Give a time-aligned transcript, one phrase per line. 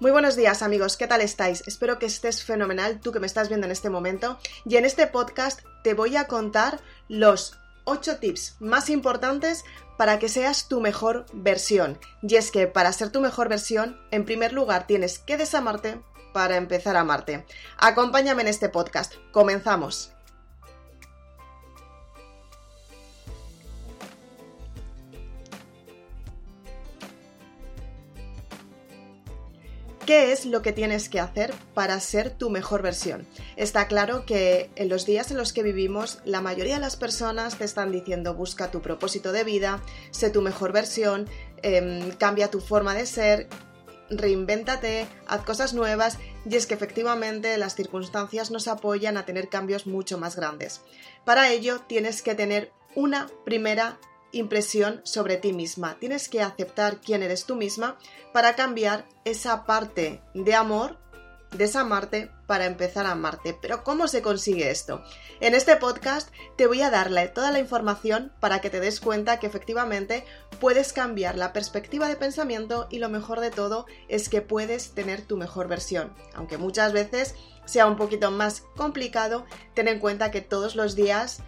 [0.00, 1.64] Muy buenos días amigos, ¿qué tal estáis?
[1.66, 4.38] Espero que estés fenomenal, tú que me estás viendo en este momento.
[4.64, 6.78] Y en este podcast te voy a contar
[7.08, 9.64] los 8 tips más importantes
[9.96, 11.98] para que seas tu mejor versión.
[12.22, 16.00] Y es que para ser tu mejor versión, en primer lugar tienes que desamarte
[16.32, 17.44] para empezar a amarte.
[17.76, 19.14] Acompáñame en este podcast.
[19.32, 20.12] Comenzamos.
[30.08, 33.26] ¿Qué es lo que tienes que hacer para ser tu mejor versión?
[33.56, 37.58] Está claro que en los días en los que vivimos, la mayoría de las personas
[37.58, 41.28] te están diciendo busca tu propósito de vida, sé tu mejor versión,
[41.60, 43.50] em, cambia tu forma de ser,
[44.08, 46.16] reinvéntate, haz cosas nuevas
[46.48, 50.80] y es que efectivamente las circunstancias nos apoyan a tener cambios mucho más grandes.
[51.26, 53.98] Para ello tienes que tener una primera
[54.32, 55.96] impresión sobre ti misma.
[55.98, 57.98] Tienes que aceptar quién eres tú misma
[58.32, 60.98] para cambiar esa parte de amor,
[61.52, 63.56] desamarte, para empezar a amarte.
[63.60, 65.02] Pero ¿cómo se consigue esto?
[65.40, 69.38] En este podcast te voy a darle toda la información para que te des cuenta
[69.38, 70.24] que efectivamente
[70.60, 75.22] puedes cambiar la perspectiva de pensamiento y lo mejor de todo es que puedes tener
[75.22, 76.12] tu mejor versión.
[76.34, 77.34] Aunque muchas veces
[77.66, 81.42] sea un poquito más complicado, ten en cuenta que todos los días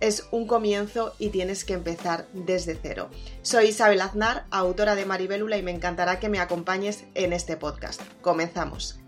[0.00, 3.08] es un comienzo y tienes que empezar desde cero.
[3.42, 8.00] Soy Isabel Aznar, autora de Maribélula y me encantará que me acompañes en este podcast.
[8.20, 8.98] Comenzamos.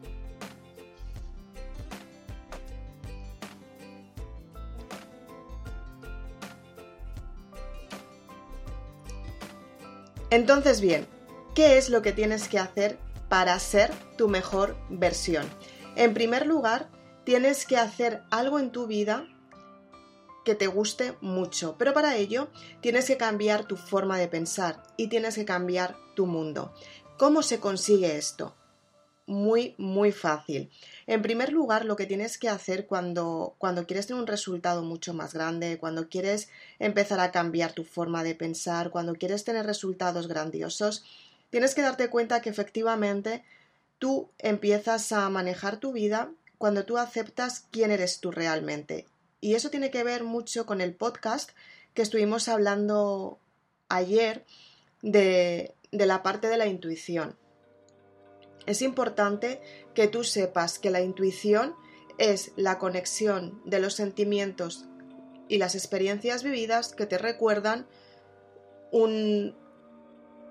[10.31, 11.07] Entonces bien,
[11.55, 15.47] ¿qué es lo que tienes que hacer para ser tu mejor versión?
[15.97, 16.89] En primer lugar,
[17.25, 19.27] tienes que hacer algo en tu vida
[20.49, 22.49] que te guste mucho, pero para ello
[22.81, 26.73] tienes que cambiar tu forma de pensar y tienes que cambiar tu mundo.
[27.19, 28.57] ¿Cómo se consigue esto?
[29.27, 30.71] Muy, muy fácil.
[31.07, 35.13] En primer lugar, lo que tienes que hacer cuando, cuando quieres tener un resultado mucho
[35.13, 36.49] más grande, cuando quieres
[36.79, 41.05] empezar a cambiar tu forma de pensar, cuando quieres tener resultados grandiosos,
[41.51, 43.45] tienes que darte cuenta que efectivamente
[43.99, 49.05] tú empiezas a manejar tu vida cuando tú aceptas quién eres tú realmente
[49.41, 51.51] y eso tiene que ver mucho con el podcast
[51.95, 53.39] que estuvimos hablando
[53.89, 54.45] ayer
[55.03, 57.37] de, la parte de la intuición.
[58.67, 59.61] Es importante
[59.95, 61.75] que tú sepas que la intuición
[62.19, 64.87] es la conexión de los sentimientos
[65.49, 67.87] y las experiencias vividas que te recuerdan
[68.91, 69.57] un,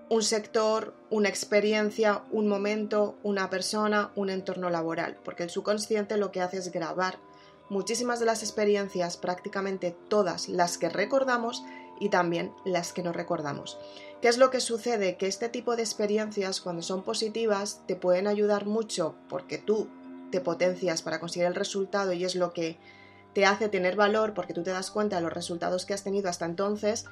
[0.09, 6.31] un, sector, una experiencia, un momento, una persona, un entorno laboral, porque el subconsciente lo
[6.31, 7.19] que hace es grabar
[7.69, 11.63] muchísimas de las experiencias, prácticamente todas las que recordamos
[11.99, 13.77] y también las que no recordamos.
[14.21, 15.17] ¿Qué es lo que sucede?
[15.17, 19.87] Que este tipo de experiencias, cuando son positivas, te pueden ayudar mucho porque tú
[20.31, 22.77] te potencias para conseguir el resultado y es lo que
[23.33, 26.27] te hace tener valor porque tú te das cuenta de los resultados que has tenido
[26.27, 27.05] hasta entonces,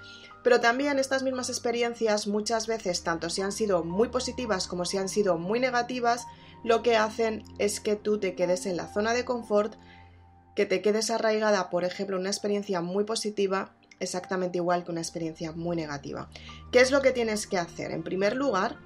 [0.44, 4.98] pero también estas mismas experiencias muchas veces, tanto si han sido muy positivas como si
[4.98, 6.26] han sido muy negativas,
[6.64, 9.76] lo que hacen es que tú te quedes en la zona de confort
[10.56, 15.52] que te quedes arraigada, por ejemplo, una experiencia muy positiva exactamente igual que una experiencia
[15.52, 16.30] muy negativa.
[16.72, 17.92] ¿Qué es lo que tienes que hacer?
[17.92, 18.78] En primer lugar,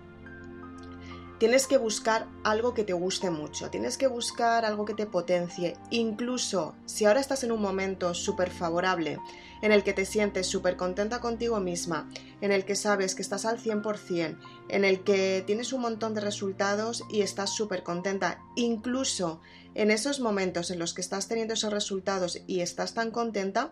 [1.40, 5.78] tienes que buscar algo que te guste mucho, tienes que buscar algo que te potencie,
[5.90, 9.20] incluso si ahora estás en un momento súper favorable,
[9.62, 12.10] en el que te sientes súper contenta contigo misma,
[12.42, 16.22] en el que sabes que estás al 100%, en el que tienes un montón de
[16.22, 19.40] resultados y estás súper contenta, incluso
[19.76, 23.72] en esos momentos en los que estás teniendo esos resultados y estás tan contenta,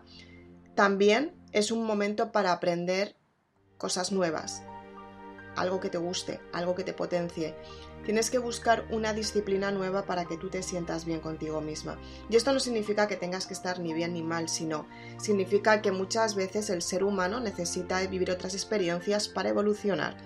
[0.74, 3.16] también es un momento para aprender
[3.76, 4.62] cosas nuevas,
[5.56, 7.54] algo que te guste, algo que te potencie.
[8.04, 11.98] Tienes que buscar una disciplina nueva para que tú te sientas bien contigo misma.
[12.30, 14.86] Y esto no significa que tengas que estar ni bien ni mal, sino
[15.18, 20.16] significa que muchas veces el ser humano necesita vivir otras experiencias para evolucionar.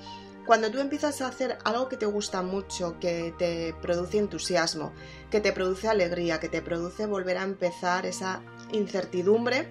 [0.47, 4.93] Cuando tú empiezas a hacer algo que te gusta mucho, que te produce entusiasmo,
[5.31, 8.43] que te produce alegría, que te produce volver a empezar esa
[8.73, 9.69] incertidumbre,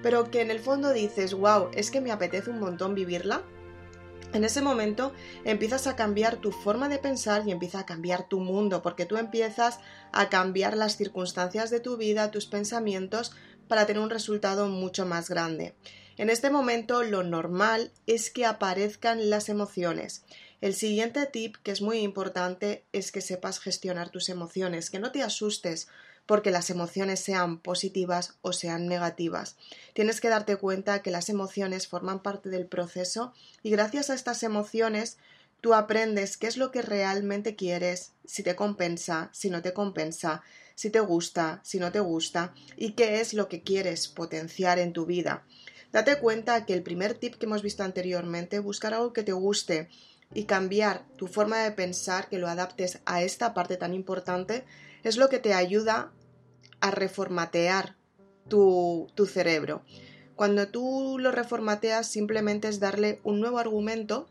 [0.00, 3.42] pero que en el fondo dices, wow, es que me apetece un montón vivirla,
[4.32, 5.12] en ese momento
[5.44, 9.16] empiezas a cambiar tu forma de pensar y empieza a cambiar tu mundo, porque tú
[9.16, 9.78] empiezas
[10.12, 13.32] a cambiar las circunstancias de tu vida, tus pensamientos,
[13.68, 15.74] para tener un resultado mucho más grande.
[16.16, 20.24] En este momento lo normal es que aparezcan las emociones.
[20.62, 25.10] El siguiente tip, que es muy importante, es que sepas gestionar tus emociones, que no
[25.10, 25.88] te asustes
[26.24, 29.56] porque las emociones sean positivas o sean negativas.
[29.92, 34.44] Tienes que darte cuenta que las emociones forman parte del proceso y gracias a estas
[34.44, 35.18] emociones
[35.60, 40.42] tú aprendes qué es lo que realmente quieres, si te compensa, si no te compensa,
[40.76, 44.92] si te gusta, si no te gusta y qué es lo que quieres potenciar en
[44.92, 45.44] tu vida.
[45.90, 49.90] Date cuenta que el primer tip que hemos visto anteriormente, buscar algo que te guste
[50.34, 54.64] y cambiar tu forma de pensar, que lo adaptes a esta parte tan importante,
[55.02, 56.12] es lo que te ayuda
[56.80, 57.96] a reformatear
[58.48, 59.82] tu, tu cerebro.
[60.36, 64.28] Cuando tú lo reformateas simplemente es darle un nuevo argumento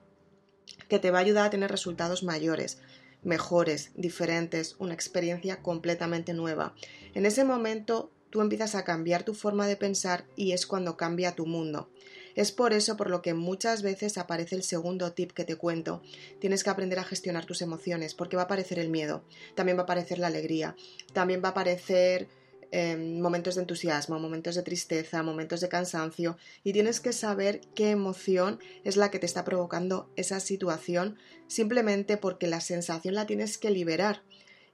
[0.88, 2.80] que te va a ayudar a tener resultados mayores,
[3.24, 6.74] mejores, diferentes, una experiencia completamente nueva.
[7.14, 11.36] En ese momento tú empiezas a cambiar tu forma de pensar y es cuando cambia
[11.36, 11.90] tu mundo.
[12.36, 16.02] Es por eso por lo que muchas veces aparece el segundo tip que te cuento.
[16.40, 19.24] Tienes que aprender a gestionar tus emociones porque va a aparecer el miedo,
[19.56, 20.76] también va a aparecer la alegría,
[21.14, 22.28] también va a aparecer
[22.74, 27.92] Em, momentos de entusiasmo, momentos de tristeza, momentos de cansancio y tienes que saber qué
[27.92, 31.18] emoción es la que te está provocando esa situación
[31.48, 34.24] simplemente porque la sensación la tienes que liberar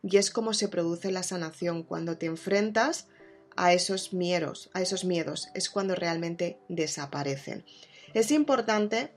[0.04, 3.08] y es como se produce la sanación cuando te enfrentas
[3.58, 7.66] a esos miedos, a esos miedos, es cuando realmente desaparecen.
[8.14, 9.12] Es importante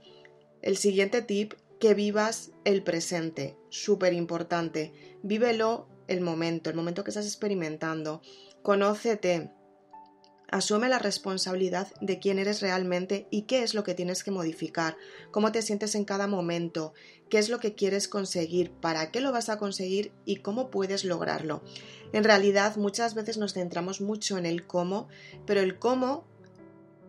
[0.62, 4.92] el siguiente tip que vivas el presente, súper importante.
[5.22, 8.20] Vívelo el momento, el momento que estás experimentando.
[8.62, 9.50] Conócete.
[10.50, 14.96] Asume la responsabilidad de quién eres realmente y qué es lo que tienes que modificar,
[15.30, 16.92] cómo te sientes en cada momento,
[17.28, 21.04] qué es lo que quieres conseguir, para qué lo vas a conseguir y cómo puedes
[21.04, 21.62] lograrlo.
[22.12, 25.08] En realidad muchas veces nos centramos mucho en el cómo,
[25.46, 26.26] pero el cómo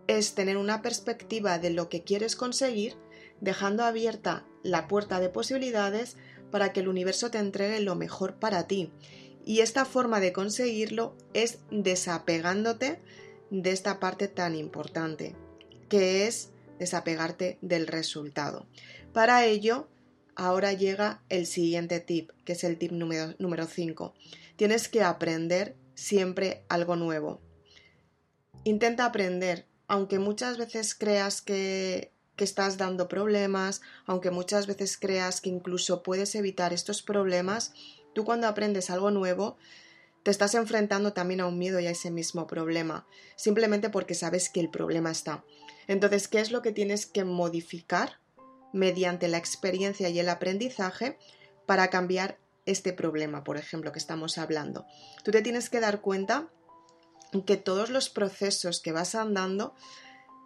[0.06, 2.96] es tener una perspectiva de lo que quieres conseguir,
[3.40, 6.16] dejando abierta la puerta de posibilidades
[6.52, 8.92] para que el universo te entregue lo mejor para ti.
[9.44, 13.02] Y esta forma de conseguirlo es desapegándote
[13.52, 15.36] de esta parte tan importante,
[15.90, 16.50] que es
[16.80, 18.66] desapegarte del resultado.
[19.14, 19.88] Para ello,
[20.36, 24.14] ahora llega el siguiente tip, que es el tip número 5.
[24.56, 27.42] Tienes que aprender siempre algo nuevo.
[28.64, 35.42] Intenta aprender, aunque muchas veces creas que, que estás dando problemas, aunque muchas veces creas
[35.42, 37.74] que incluso puedes evitar estos problemas,
[38.14, 39.58] Tú cuando aprendes algo nuevo,
[40.24, 44.50] te estás enfrentando también a un miedo y a ese mismo problema, simplemente porque sabes
[44.50, 45.44] que el problema está.
[45.88, 48.20] Entonces, ¿qué es lo que tienes que modificar
[48.74, 51.18] mediante la experiencia y el aprendizaje
[51.66, 54.86] para cambiar este problema, por ejemplo, que estamos hablando?
[55.24, 56.50] Tú te tienes que dar cuenta
[57.46, 59.74] que todos los procesos que vas andando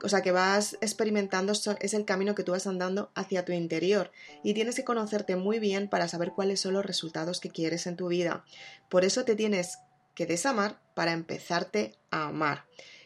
[0.03, 4.11] o sea, que vas experimentando es el camino que tú vas andando hacia tu interior
[4.43, 7.95] y tienes que conocerte muy bien para saber cuáles son los resultados que quieres en
[7.95, 8.43] tu vida.
[8.89, 9.77] Por eso te tienes
[10.13, 12.65] que desamar para empezarte a amar.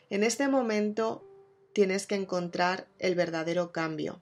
[0.09, 1.25] En este momento
[1.73, 4.19] tienes que encontrar el verdadero cambio.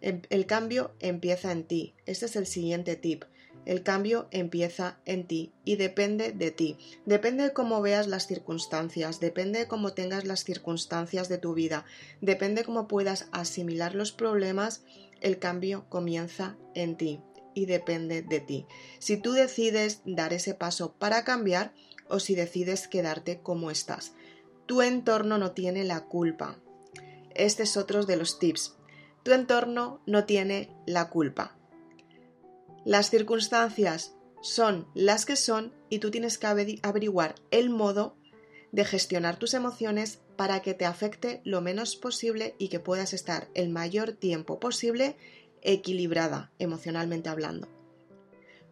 [0.00, 1.94] El cambio empieza en ti.
[2.06, 3.24] Este es el siguiente tip.
[3.68, 6.78] El cambio empieza en ti y depende de ti.
[7.04, 11.84] Depende de cómo veas las circunstancias, depende de cómo tengas las circunstancias de tu vida,
[12.22, 14.84] depende de cómo puedas asimilar los problemas,
[15.20, 17.20] el cambio comienza en ti
[17.52, 18.64] y depende de ti.
[19.00, 21.74] Si tú decides dar ese paso para cambiar
[22.08, 24.14] o si decides quedarte como estás.
[24.64, 26.58] Tu entorno no tiene la culpa.
[27.34, 28.76] Este es otro de los tips.
[29.24, 31.57] Tu entorno no tiene la culpa.
[32.84, 38.16] Las circunstancias son las que son y tú tienes que averiguar el modo
[38.72, 43.48] de gestionar tus emociones para que te afecte lo menos posible y que puedas estar
[43.54, 45.16] el mayor tiempo posible
[45.62, 47.68] equilibrada emocionalmente hablando.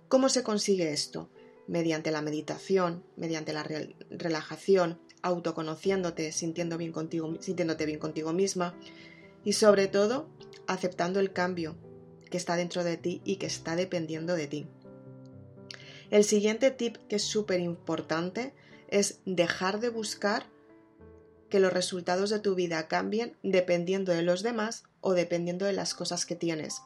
[0.08, 1.28] ¿Cómo se consigue esto?
[1.66, 6.76] Mediante la meditación, mediante la relajación, autoconociéndote, sintiéndote
[7.86, 8.78] bien contigo misma
[9.44, 10.28] y sobre todo
[10.68, 11.76] aceptando el cambio,
[12.30, 14.66] que está dentro de ti y que está dependiendo de ti.
[16.10, 18.54] El siguiente tip que es súper importante
[18.88, 20.46] es dejar de buscar
[21.48, 25.94] que los resultados de tu vida cambien dependiendo de los demás o dependiendo de las
[25.94, 26.82] cosas que tienes.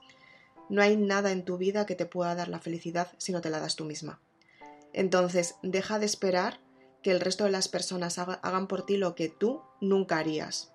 [0.68, 3.50] No hay nada en tu vida que te pueda dar la felicidad si no te
[3.50, 4.20] la das tú misma.
[4.92, 6.60] Entonces, deja de esperar
[7.02, 10.72] que el resto de las personas hagan por ti lo que tú nunca harías.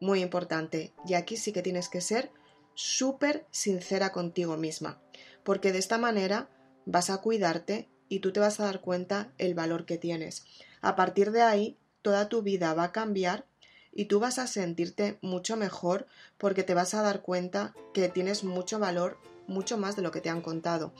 [0.00, 2.30] Muy importante, y aquí sí que tienes que ser
[2.78, 5.00] súper sincera contigo misma,
[5.42, 6.48] porque de esta manera
[6.86, 10.44] vas a cuidarte y tú te vas a dar cuenta el valor que tienes.
[10.80, 13.46] A partir de ahí, toda tu vida va a cambiar
[13.92, 16.06] y tú vas a sentirte mucho mejor
[16.38, 19.18] porque te vas a dar cuenta que tienes mucho valor,
[19.48, 20.92] mucho más de lo que te han contado.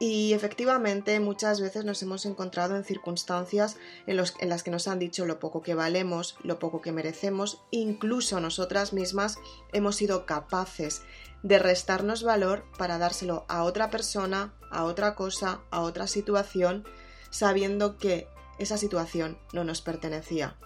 [0.00, 3.76] Y efectivamente muchas veces nos hemos encontrado en circunstancias
[4.06, 8.38] en, las que nos han dicho lo poco que valemos, lo poco que merecemos, incluso
[8.38, 9.38] nosotras mismas
[9.72, 11.02] hemos sido capaces
[11.42, 16.84] de restarnos valor para dárselo a otra persona, a otra cosa, a otra situación,
[17.30, 18.28] sabiendo que
[18.60, 20.56] esa situación no nos pertenecía.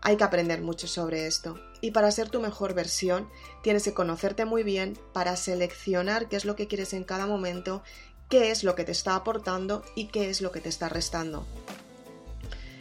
[0.00, 3.28] Hay que aprender mucho sobre esto y para ser tu mejor versión
[3.62, 7.82] tienes que conocerte muy bien para seleccionar qué es lo que quieres en cada momento
[8.28, 11.46] qué es lo que te está aportando y qué es lo que te está restando.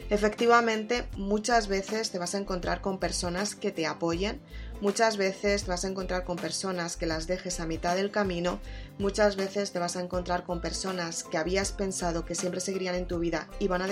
[0.10, 4.40] Efectivamente, muchas veces te vas a encontrar con personas que te apoyen,
[4.80, 8.62] muchas veces te vas a encontrar con personas que las dejes a mitad del camino,
[9.00, 13.06] muchas veces te vas a encontrar con personas que habías pensado que siempre seguirían en
[13.06, 13.88] tu vida y van a,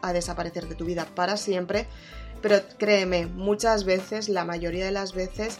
[0.00, 1.86] a desaparecer de tu vida para siempre,
[2.40, 5.58] pero créeme, muchas veces, la mayoría de las veces,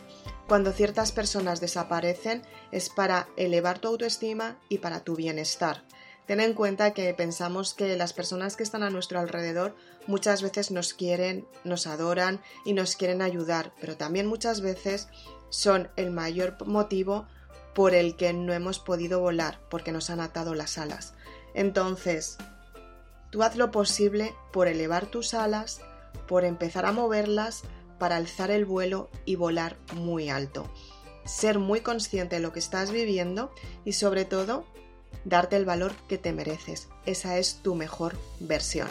[0.49, 5.85] cuando ciertas personas desaparecen es para elevar tu autoestima y para tu bienestar.
[6.27, 9.77] Ten en cuenta que pensamos que las personas que están a nuestro alrededor
[10.07, 15.09] muchas veces nos quieren, nos adoran y nos quieren ayudar, pero también muchas veces
[15.51, 17.27] son el mayor motivo
[17.75, 21.15] por el que no hemos podido volar, porque nos han atado las alas.
[21.55, 22.39] Entonces,
[23.31, 25.83] tú haz lo posible por elevar tus alas,
[26.27, 27.63] por empezar a moverlas,
[27.99, 30.71] para alzar el vuelo y volar muy alto.
[31.25, 33.53] Ser muy consciente de lo que estás viviendo
[33.85, 34.65] y sobre todo
[35.25, 36.89] darte el valor que te mereces.
[37.07, 38.89] Esa es tu mejor versión.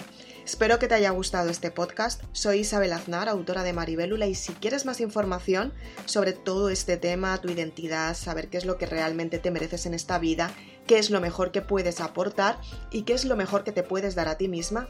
[0.47, 2.23] Espero que te haya gustado este podcast.
[2.31, 5.73] Soy Isabel Aznar, autora de Maribélula, y si quieres más información
[6.05, 9.93] sobre todo este tema, tu identidad, saber qué es lo que realmente te mereces en
[9.93, 10.51] esta vida,
[10.85, 12.61] qué es lo mejor que puedes aportar
[12.91, 14.87] y qué es lo mejor que te puedes dar a ti misma,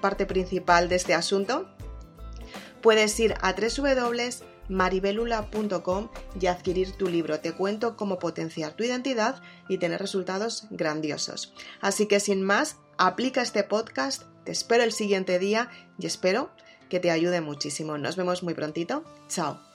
[0.00, 1.68] parte principal de este asunto,
[2.84, 7.40] puedes ir a www.maribelula.com y adquirir tu libro.
[7.40, 11.54] Te cuento cómo potenciar tu identidad y tener resultados grandiosos.
[11.80, 16.50] Así que sin más, aplica este podcast, te espero el siguiente día y espero
[16.90, 17.96] que te ayude muchísimo.
[17.96, 19.02] Nos vemos muy prontito.
[19.28, 19.73] Chao.